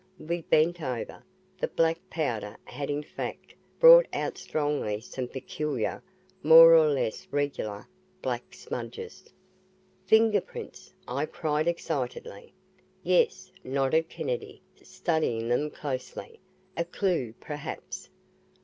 We 0.17 0.41
bent 0.41 0.81
over. 0.81 1.23
The 1.59 1.67
black 1.67 1.99
powder 2.09 2.57
had 2.65 2.89
in 2.89 3.03
fact 3.03 3.53
brought 3.79 4.07
out 4.11 4.35
strongly 4.35 4.99
some 4.99 5.27
peculiar, 5.27 6.01
more 6.41 6.73
or 6.75 6.87
less 6.87 7.27
regular, 7.29 7.87
black 8.23 8.55
smudges. 8.55 9.25
"Finger 10.07 10.41
prints!" 10.41 10.91
I 11.07 11.27
cried 11.27 11.67
excitedly. 11.67 12.51
"Yes," 13.03 13.51
nodded 13.63 14.09
Kennedy, 14.09 14.63
studying 14.81 15.49
them 15.49 15.69
closely. 15.69 16.39
"A 16.75 16.83
clue 16.83 17.35
perhaps." 17.39 18.09